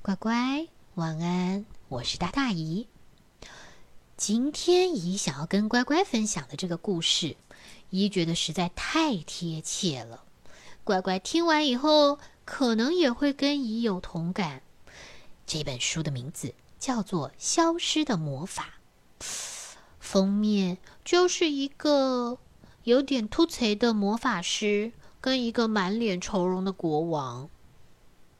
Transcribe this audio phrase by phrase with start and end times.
[0.00, 1.66] 乖乖，晚安！
[1.88, 2.86] 我是大大姨。
[4.16, 7.36] 今天姨想要跟乖乖分享的这个故事，
[7.90, 10.22] 姨觉得实在太贴切了。
[10.84, 14.62] 乖乖听完以后，可能也会跟姨有同感。
[15.46, 18.74] 这本书的名字叫做《消失的魔法》，
[19.98, 22.38] 封面就是一个
[22.84, 27.50] 有点突兀的魔法师跟一个满脸愁容的国王。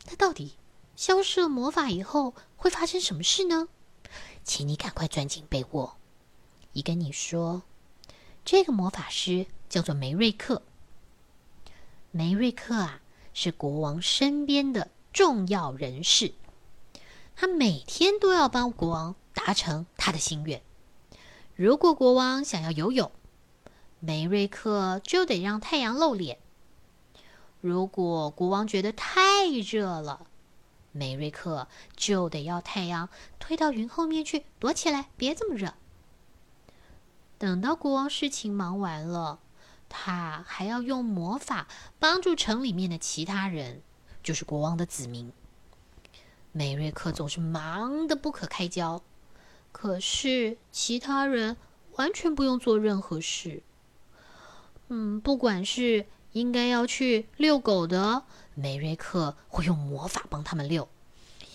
[0.06, 0.52] 那到底？
[0.98, 3.68] 消失了魔法以后会发生什么事呢？
[4.42, 5.96] 请你赶快钻进被窝。
[6.72, 7.62] 姨跟你说，
[8.44, 10.60] 这个魔法师叫做梅瑞克。
[12.10, 13.00] 梅瑞克啊，
[13.32, 16.32] 是国王身边的重要人士，
[17.36, 20.60] 他每天都要帮国王达成他的心愿。
[21.54, 23.12] 如果国王想要游泳，
[24.00, 26.38] 梅瑞克就得让太阳露脸；
[27.60, 30.26] 如果国王觉得太热了，
[30.92, 35.74] 梅瑞克就得要太阳推到云后面去躲起来，别这么热。
[37.38, 39.38] 等到国王事情忙完了，
[39.88, 43.82] 他还要用魔法帮助城里面的其他人，
[44.22, 45.32] 就是国王的子民。
[46.50, 49.02] 梅瑞克总是忙得不可开交，
[49.70, 51.56] 可是其他人
[51.92, 53.62] 完全不用做任何事。
[54.88, 58.24] 嗯，不管是应该要去遛狗的。
[58.54, 60.88] 梅瑞克会用魔法帮他们遛，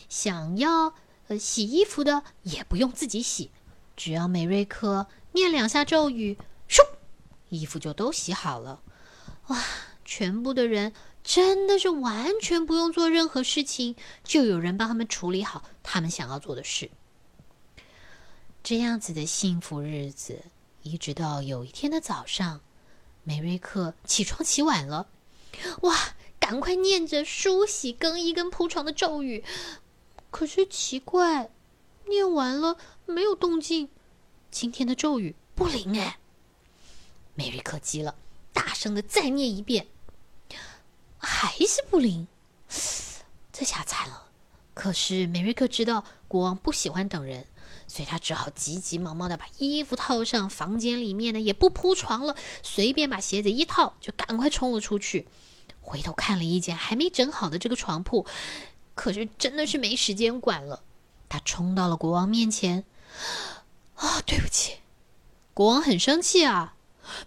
[0.08, 0.94] 想要
[1.28, 3.52] 呃洗衣服的也不用自己洗，
[3.98, 6.38] 只要梅瑞克念两下咒语，
[6.70, 6.82] 咻，
[7.50, 8.82] 衣服就都洗好了。
[9.48, 9.62] 哇，
[10.06, 10.94] 全部的人
[11.24, 16.90] 真的是完全不用做任何事情，就有人帮他们处理好他们想要做的事。
[18.64, 20.46] 这样子的幸福日子，
[20.84, 22.62] 一直到有一天的早上，
[23.24, 25.08] 梅瑞克起床起晚了，
[25.82, 26.16] 哇！
[26.40, 29.46] 赶快念着梳洗、更衣跟铺床的咒语，
[30.30, 31.50] 可是奇怪，
[32.10, 33.88] 念完了没有动静，
[34.52, 36.20] 今天的咒语不灵哎！
[37.34, 38.16] 梅瑞克急了，
[38.52, 39.88] 大声的再念一遍，
[41.18, 42.28] 还是不灵，
[43.54, 44.28] 这下惨了。
[44.74, 47.48] 可是梅瑞克知道国王不喜欢等人，
[47.94, 55.28] 所以他只好急急忙忙的把衣服套上，房间里面呢也不铺床了，随便把鞋子一套，就赶快冲了出去。
[55.80, 58.26] 回头看了一眼还没整好的这个床铺，
[58.96, 60.82] 可是真的是没时间管了。
[61.30, 62.84] 他冲到了国王面前，
[63.94, 64.78] 啊，对不起，
[65.54, 66.74] 国王很生气啊。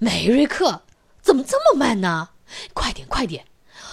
[0.00, 0.82] 梅瑞克，
[1.22, 2.30] 怎么这么慢呢？
[2.74, 3.46] 快点，快点，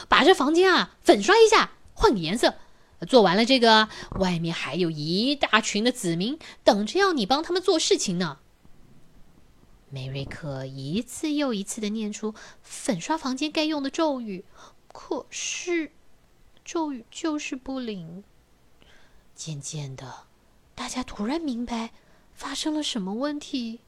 [0.09, 2.55] 把这房间啊粉刷一下，换个颜色。
[3.05, 8.39] 做完了这个，外面还有一大群的子民等着要你帮他们做事情呢。
[9.89, 14.43] 梅瑞克一次又一次的念出粉刷房间该用的咒语，
[14.91, 15.91] 可是
[16.65, 18.23] 咒语就是不灵。
[19.35, 20.25] 渐渐的，
[20.73, 21.91] 大家突然明白
[22.33, 23.81] 发生了什么问题：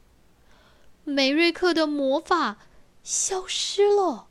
[1.04, 2.58] 梅瑞克的魔法
[3.02, 4.28] 消失了。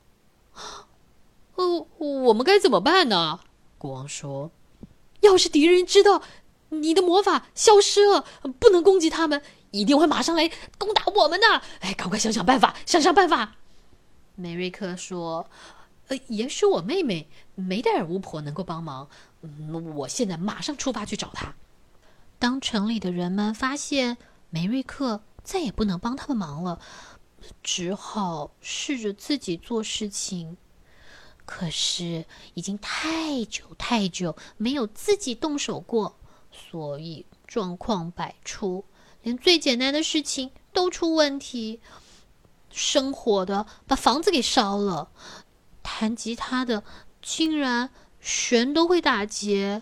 [1.56, 3.42] 哦，我们该怎么办呢？
[3.78, 4.52] 国王说
[5.22, 6.22] ：“要是敌人知道
[6.70, 8.26] 你的魔法消失了，
[8.60, 11.62] 不能攻击他们。”一定会马上来攻打我们的！
[11.82, 13.58] 哎，赶快想想办法，想想办法。
[14.36, 15.46] 梅瑞克说
[16.08, 19.10] ：“呃，也许我妹妹梅戴尔巫婆能够帮忙。
[19.42, 21.54] 嗯，我现在马上出发去找她。”
[22.40, 24.16] 当城里的人们发现
[24.50, 26.80] 梅瑞克再也不能帮他们忙了，
[27.62, 30.56] 只好试着自己做事情。
[31.46, 32.26] 可是
[32.56, 36.18] 已经太久太久没有自己动手过，
[36.52, 38.86] 所以状况百出。
[39.22, 41.80] 连最简单的事情都出问题，
[42.72, 45.10] 生火的把房子给烧了，
[45.82, 46.84] 弹吉他的
[47.24, 47.90] 竟然
[48.20, 49.82] 弦都会打结，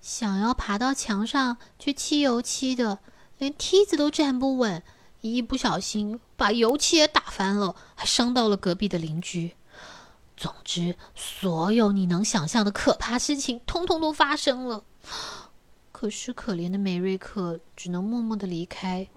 [0.00, 3.00] 想要爬到墙上去漆油漆的，
[3.36, 4.82] 连梯子都站不稳，
[5.20, 9.57] 一不小心把油漆也打翻了，还伤到了隔壁的邻居。
[10.38, 14.84] 总之，所有你能想象的可怕事情，通通都发生了。
[15.90, 19.08] 可是，可怜的梅瑞克只能默默的离开。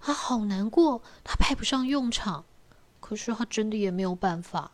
[0.00, 2.44] 他好难过，他派不上用场。
[2.98, 4.72] 可是，他真的也没有办法。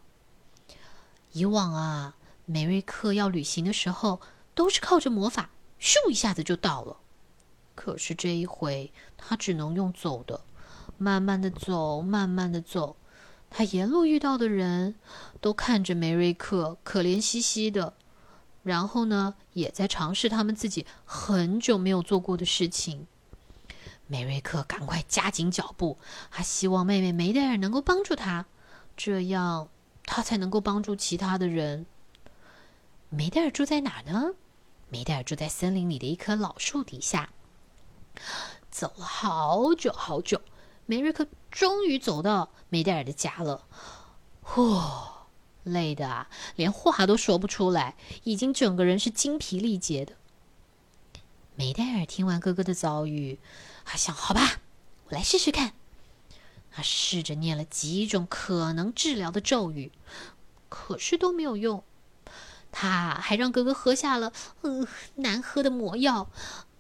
[1.33, 2.17] 以往啊，
[2.47, 4.23] 梅瑞克要旅行的时候，
[4.55, 6.97] 都是靠着魔法，咻一下子就到了。
[7.75, 10.41] 可是这一回，他只能用走的，
[10.97, 12.97] 慢慢的走，慢慢的走。
[13.57, 14.97] 他沿路遇到的人
[15.41, 17.95] 都看着梅瑞克，可怜兮兮的。
[18.65, 23.07] 然后呢，也在尝试他们自己很久没有做过的事情。
[24.09, 25.99] 梅瑞克赶快加紧脚步，
[26.33, 28.47] 他希望妹妹梅戴尔能够帮助他，
[28.97, 29.69] 这样
[30.05, 31.87] 他才能够帮助其他的人。
[33.09, 34.33] 梅戴尔住在哪呢？
[34.89, 37.31] 梅戴尔住在森林里的一棵老树底下。
[38.69, 40.41] 走了好久好久，
[40.87, 43.65] 梅瑞克终于走到梅戴尔的家了。
[44.43, 44.77] 呼，
[45.63, 50.15] 累的啊，连话都说不出来，已经整个人是精疲力竭的。
[51.55, 53.39] 梅戴尔听完哥哥的遭遇，
[53.85, 54.59] 还想：好吧，
[55.07, 55.75] 我来试试看。
[56.73, 59.93] 他试着念了几种可能治疗的咒语，
[60.69, 61.85] 可是都没有用。
[62.73, 66.29] 他还让哥哥喝下了呃难喝的魔药，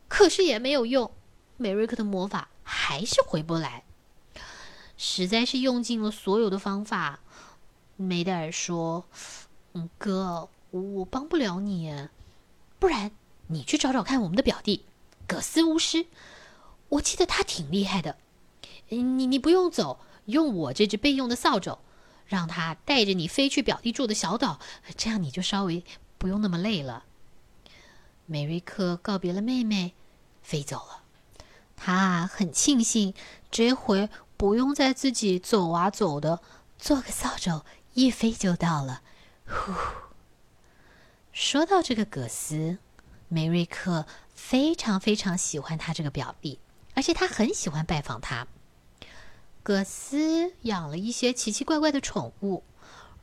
[0.09, 1.13] 可是也没有用。
[1.57, 3.85] 梅瑞克的魔法还是回不来，
[5.07, 7.21] 实在是用尽了所有的方法。
[7.97, 9.05] 梅戴尔说
[9.75, 12.09] ：“嗯，哥，我帮不了你，
[12.79, 13.11] 不然
[13.49, 14.87] 你去找找看我们的表弟
[15.29, 16.07] 葛斯巫师，
[16.89, 18.17] 我记得他挺厉害的。
[18.89, 21.79] 你你不用走，用我这只备用的扫帚，
[22.27, 24.59] 让他带着你飞去表弟住的小岛，
[24.97, 25.85] 这样你就稍微
[26.17, 27.05] 不用那么累了。”
[28.25, 29.93] 梅瑞克告别了妹妹，
[30.43, 31.03] 飞走了。
[31.77, 33.13] 他很庆幸，
[33.51, 36.41] 这回不用再自己走啊走的，
[36.79, 37.65] 做个扫帚
[37.95, 39.03] 一飞就到了。
[39.47, 39.73] 呼！
[41.33, 42.79] 说到这个葛斯，
[43.29, 46.59] 梅瑞克非常非常喜欢他这个表弟，
[46.95, 48.47] 而且他很喜欢拜访他。
[49.63, 52.63] 葛斯养了一些奇奇怪怪的宠物，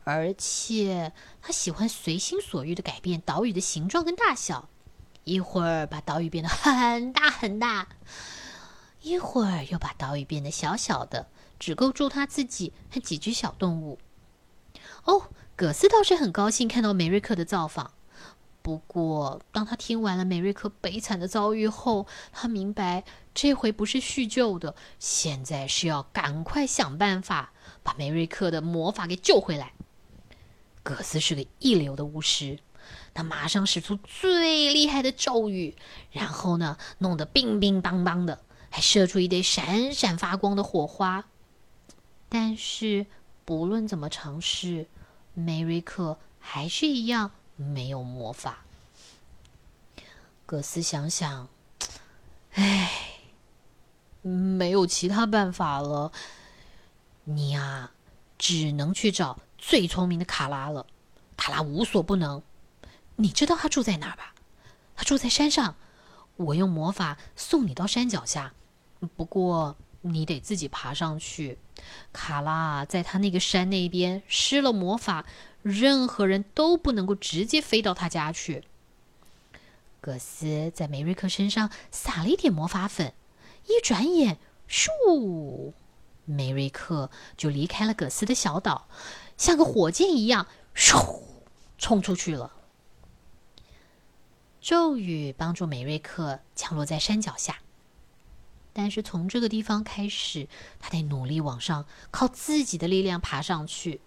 [0.04, 4.68] 而且他喜欢随心所欲的改变岛屿的形状跟大小，
[5.24, 7.88] 一会儿把岛屿变得很大很大。
[9.02, 11.28] 一会儿又把岛屿变得小小的，
[11.60, 14.00] 只够住他自己和几只小动物。
[15.06, 17.92] 哦，葛斯倒是很高兴看到梅瑞克的造访。
[18.62, 23.04] 不过，当他听完了梅瑞克悲惨的遭遇后，他明白
[23.34, 29.74] 这回不是叙旧的，现在是要赶快想办法把梅瑞克的魔法给救回来。
[30.84, 32.60] 葛斯是个一流的巫师，
[33.16, 35.76] 他马上使出最厉害的咒语，
[36.12, 38.44] 然后呢，弄得乒乒乓乓的。
[38.72, 41.26] 还射出一堆闪闪发光的火花，
[42.30, 43.06] 但是
[43.44, 44.88] 不论怎么尝试，
[45.34, 48.66] 梅瑞克还是一样没有魔法。
[50.46, 51.50] 葛斯想想，
[52.54, 53.20] 唉，
[54.22, 56.12] 没有其他办法了，
[57.26, 57.92] 你呀，
[58.38, 60.88] 只能去找最聪明的卡拉了。
[61.36, 62.42] 卡拉无所不能，
[63.18, 64.34] 你知道他住在哪儿吧？
[64.96, 65.76] 他住在山上，
[66.38, 68.54] 我用魔法送你到山脚下。
[69.16, 71.58] 不过你得自己爬上去。
[72.14, 75.26] 卡拉在他那个山那边施了魔法，
[75.64, 78.64] 任何人都不能够直接飞到他家去。
[80.00, 83.14] 葛斯在梅瑞克身上撒了一点魔法粉，
[83.68, 84.38] 一转眼，
[84.70, 85.74] 咻，
[86.26, 88.88] 梅瑞克就离开了葛斯的小岛，
[89.38, 91.22] 像个火箭一样，咻，
[91.78, 92.52] 冲出去了。
[94.60, 97.58] 咒语帮助梅瑞克降落在山脚下。
[98.74, 100.48] 但是从这个地方开始，
[100.80, 104.02] 他得努力往上，靠自己的力量爬上去。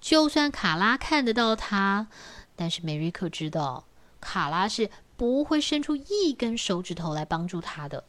[0.00, 2.08] 就算卡拉看得到他，
[2.54, 3.84] 但是梅瑞克知道，
[4.20, 8.04] 卡拉是不会伸出一根手指头来帮助他的。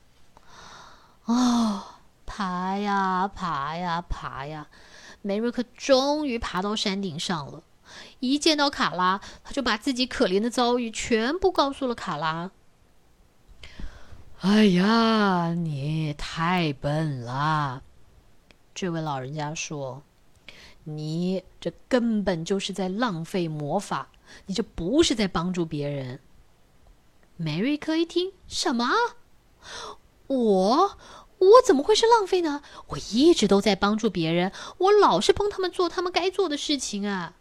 [1.25, 1.83] 哦，
[2.25, 4.67] 爬呀爬呀爬呀，
[5.21, 7.63] 梅瑞克终于爬到山顶上了。
[8.19, 12.51] 一见到卡拉，他就把自己可怜的遭遇全部告诉了卡拉。
[14.41, 17.82] 哎呀，你太笨了！
[18.75, 20.03] 这位老人家说
[20.86, 24.10] ：“你这根本就是在浪费魔法，
[24.46, 26.20] 你这不是在帮助别人。”
[27.36, 28.88] 梅瑞克一听，什么？
[30.27, 30.98] 我
[31.39, 32.62] 我怎么会是浪费呢？
[32.89, 37.34] 我一直都在帮助别人，我老是帮他们做他们该做的事情啊。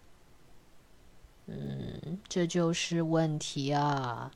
[1.45, 4.31] 嗯，这就是问题啊。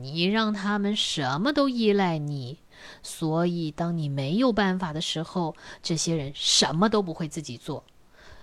[0.00, 2.58] 你让他们什么都依赖你，
[3.02, 7.84] 所以当你没有办法的时候，这些人什么都不会自己做。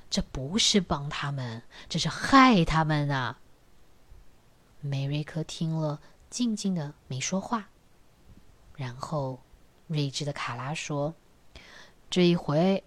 [0.09, 3.39] 这不是帮他们，这是害他们啊！
[4.79, 7.69] 梅瑞克听了，静静的没说话。
[8.75, 9.39] 然后，
[9.87, 11.15] 睿智的卡拉说
[12.09, 12.83] ：“这一回，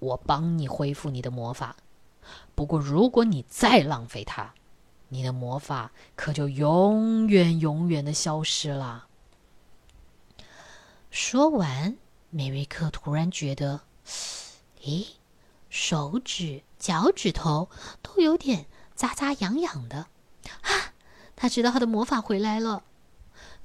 [0.00, 1.76] 我帮你恢复你的魔法。
[2.54, 4.52] 不过，如果你再浪费它……”
[5.08, 9.06] 你的魔法可就永远永远的消失了。
[11.10, 11.96] 说完，
[12.30, 13.82] 梅瑞克突然觉得，
[14.82, 15.06] 咦，
[15.70, 17.70] 手指、脚趾头
[18.02, 20.08] 都有点扎扎痒痒的。
[20.62, 20.92] 啊，
[21.34, 22.82] 他知道他的魔法回来了。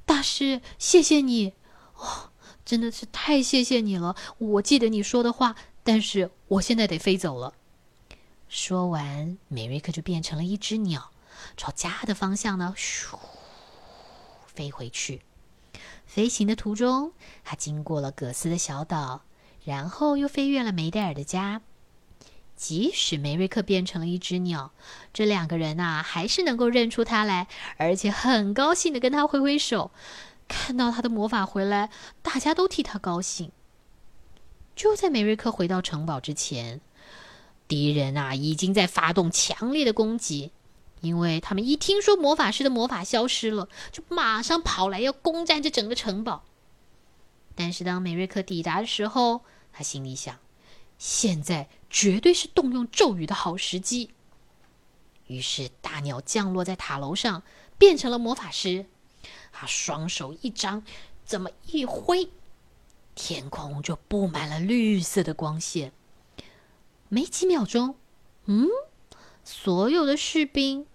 [0.06, 1.54] 大师，谢谢你！
[1.96, 2.32] 哦，
[2.66, 4.16] 真的是太谢谢你了。
[4.38, 7.54] 我记得你说的话，但是我现在得飞走了。
[8.48, 11.11] 说完，梅瑞克就变成了一只鸟。
[11.58, 13.18] 朝家的方向呢，咻
[14.48, 15.22] 飞回去。
[16.06, 19.22] 飞行的途中，他经过了葛斯的小岛，
[19.64, 21.62] 然后又飞越了梅戴尔的家。
[22.56, 24.72] 即使梅瑞克变成了一只鸟，
[25.14, 29.90] 这两个人呐，还是能够认出他来，而且很高兴的跟他挥挥手。
[30.48, 31.90] 看到他的魔法回来，
[32.22, 33.52] 大家都替他高兴。
[34.76, 36.82] 就在梅瑞克回到城堡之前，
[37.68, 40.52] 敌人啊已经在发动强烈的攻击，
[41.02, 46.44] 因为他们一听说魔法师的魔法消失了，就马上跑来要攻占这整个城堡。
[47.54, 49.42] 但是当美瑞克抵达的时候，
[49.74, 50.40] 他心里想。
[50.98, 54.12] 现在绝对是动用咒语的好时机。
[55.26, 57.42] 于是，大鸟降落在塔楼上，
[57.78, 58.86] 变成了魔法师。
[59.52, 60.84] 他双手一张，
[61.26, 62.30] 这么一挥，
[63.16, 65.92] 天空就布满了绿色的光线。
[67.10, 67.96] 没几秒钟，
[68.46, 68.68] 嗯，
[69.44, 70.86] 所有的士兵，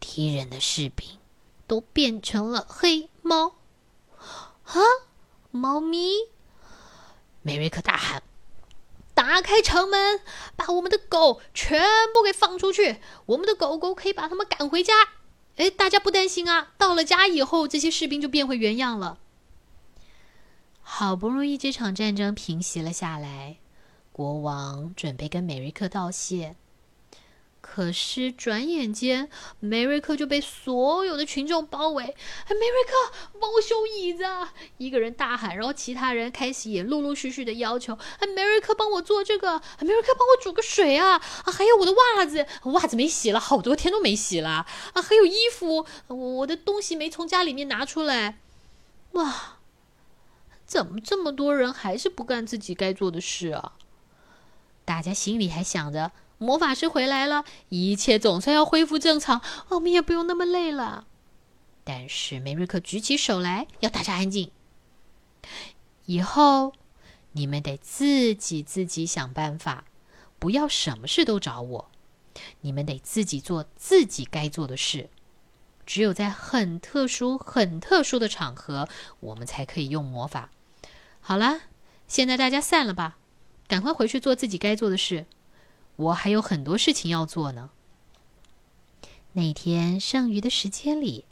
[0.00, 1.18] 敌人的士兵，
[1.66, 3.56] 都变成了黑猫。
[4.64, 4.80] 啊，
[5.50, 6.28] 猫咪！
[7.42, 8.22] 梅瑞克大喊。
[9.14, 10.20] 打开城门，
[10.56, 11.80] 把我们的狗全
[12.12, 13.00] 部给放出去。
[13.26, 14.92] 我们的狗狗可以把他们赶回家。
[15.56, 16.74] 哎，大家不担心啊！
[16.76, 19.18] 到了家以后，这些士兵就变回原样了。
[20.82, 23.56] 好不容易，这场战争平息了下来，
[24.12, 26.56] 国王准备跟美瑞克道谢。
[27.68, 29.28] 可是转眼间，
[29.60, 32.04] 梅瑞克就被所有的群众包围。
[32.04, 34.24] 梅瑞克，帮我修椅子！
[34.78, 37.92] 一个人大喊，然后其他人开始也陆陆续续的要求。
[38.18, 39.60] 哎，梅瑞克，帮我做这个！
[39.80, 41.16] 梅瑞克，帮我煮个水啊！
[41.16, 44.64] 啊，还有我的袜子，袜子没洗了，好多天都没洗了。
[44.94, 48.38] 啊，还有衣服，我的东西没从家里面拿出来。
[49.12, 49.58] 哇，
[50.64, 53.72] 怎么这么多人还是不干自己该做的事啊？
[54.86, 56.12] 大家心里还想着。
[56.38, 61.06] 魔法师回来了，一切总算要恢复正常，我们也不用那么累了。
[61.82, 64.50] 但是梅瑞克举起手来，要大家安静。
[66.04, 66.72] 以后
[67.32, 69.84] 你们得自己自己想办法，
[70.38, 71.90] 不要什么事都找我。
[72.60, 75.08] 你们得自己做自己该做的事。
[75.86, 78.88] 只有在很特殊、很特殊的场合，
[79.20, 80.50] 我们才可以用魔法。
[81.20, 81.60] 好了，
[82.08, 83.16] 现在大家散了吧，
[83.68, 85.26] 赶快回去做自己该做的事。
[85.96, 87.70] 我还有很多事情要做呢。
[89.32, 91.24] 那天剩余的时间里，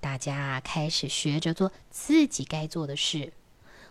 [0.00, 3.32] 大家开始学着做自己该做的事：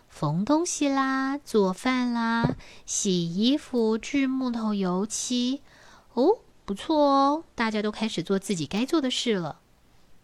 [0.08, 5.62] 缝东西啦，做饭啦，洗衣服，锯木头，油漆。
[6.14, 9.60] 哦，不错哦，大家都开始做自己该做的事了。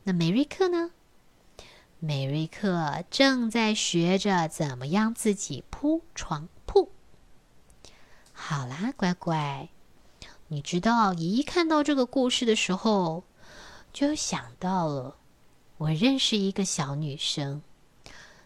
[0.04, 0.90] 那梅瑞克呢？
[2.00, 6.90] 梅瑞克正在学着怎么样自己铺床铺。
[8.32, 9.70] 好啦，乖乖。
[10.48, 13.24] 你知道，一看到这个故事的时候，
[13.92, 15.16] 就想到了
[15.78, 17.62] 我认识一个小女生。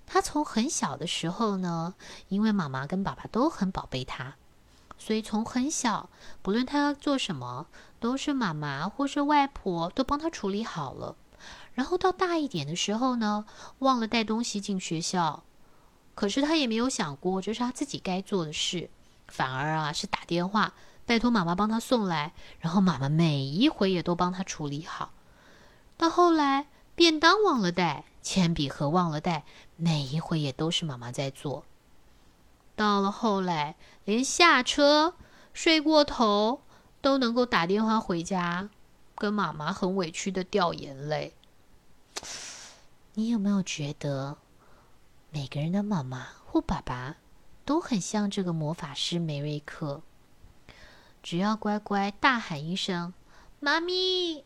[0.07, 1.95] 她从很小的时候呢，
[2.29, 4.37] 因为妈妈跟爸爸都很宝贝她，
[4.97, 6.09] 所以从很小，
[6.41, 7.67] 不论她要做什么，
[7.99, 11.17] 都是妈妈或是外婆都帮她处理好了。
[11.75, 13.45] 然后到大一点的时候呢，
[13.81, 15.43] 忘了带东西进学校，
[16.15, 18.89] 可是她也没有想过这是她自己该做的事，
[19.27, 20.73] 反而啊是打电话。
[21.09, 25.13] 拜托妈妈帮他送来，然后妈妈每一回也都帮他处理好。
[25.97, 29.47] 到后来，便当忘了带，铅笔盒忘了带，
[29.77, 31.65] 每一回也都是妈妈在做。
[32.77, 35.15] 到了后来，连下车
[35.55, 36.61] 睡过头
[37.01, 38.69] 都能够打电话回家，
[39.15, 41.33] 跟妈妈很委屈的掉眼泪。
[43.15, 44.37] 你有没有觉得，
[45.31, 47.17] 每个人的妈妈或爸爸
[47.65, 50.03] 都很像这个魔法师梅瑞克？
[51.23, 53.13] 只要乖乖大喊一声
[53.61, 54.45] “妈咪、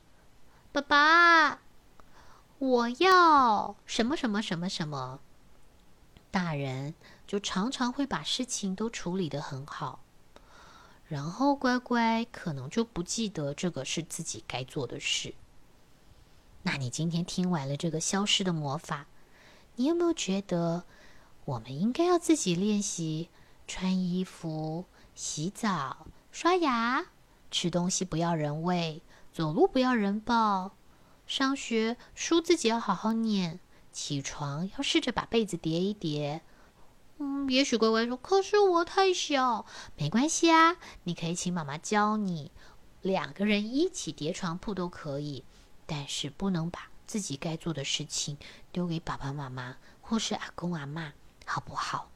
[0.72, 1.60] 爸爸，
[2.58, 5.20] 我要什么什么什么什么”，
[6.30, 6.94] 大人
[7.26, 10.00] 就常常会把事情都处理的很好。
[11.08, 15.34] 然后乖乖可能就不记得这个是自己该做的事。
[16.62, 19.06] 那你今天听完了这个消失的魔法，
[19.76, 20.84] 你有没有觉得
[21.44, 23.28] 我们应该要自己练习
[23.68, 26.06] 穿衣服、洗澡？
[26.32, 27.08] 刷牙、
[27.50, 29.02] 吃东西不要人喂，
[29.34, 30.72] 走路不要人抱，
[31.26, 33.60] 上学书自己要好好念，
[33.92, 36.40] 起床要试着把被子叠一叠。
[37.18, 39.66] 嗯，也许乖乖说：“可是我太小。”
[39.98, 42.50] 没关系啊，你可以请妈妈教你，
[43.02, 45.44] 两个人一起叠床铺都可以。
[45.84, 48.38] 但是不能把自己该做的事情
[48.72, 51.12] 丢给爸爸妈妈或是阿公阿妈，
[51.44, 52.08] 好不好？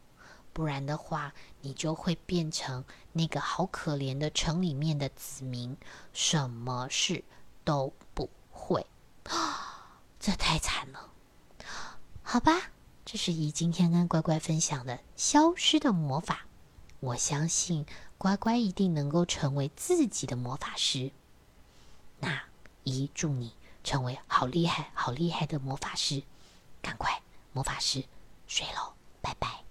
[0.56, 2.82] 不然的话，你就会变成
[3.12, 5.76] 那个好可怜的城里面的子民，
[6.14, 7.22] 什么事
[7.62, 8.86] 都不会！
[10.18, 11.10] 这太惨了。
[12.22, 12.70] 好吧，
[13.04, 16.46] 这是姨今天跟乖乖分享的消失的魔法。
[17.00, 17.84] 我相信
[18.16, 21.12] 乖乖一定能够成为自己的魔法师。
[22.18, 22.44] 那
[22.82, 23.52] 姨祝你
[23.84, 26.22] 成为好厉害、好厉害的魔法师！
[26.80, 27.20] 赶快，
[27.52, 28.02] 魔法师
[28.46, 29.65] 睡喽，拜拜。